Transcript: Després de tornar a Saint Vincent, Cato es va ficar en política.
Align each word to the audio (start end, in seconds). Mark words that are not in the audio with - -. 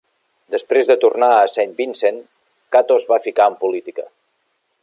Després 0.53 0.87
de 0.91 0.95
tornar 1.03 1.29
a 1.41 1.51
Saint 1.57 1.77
Vincent, 1.81 2.19
Cato 2.77 3.01
es 3.03 3.09
va 3.15 3.23
ficar 3.29 3.51
en 3.53 3.63
política. 3.67 4.09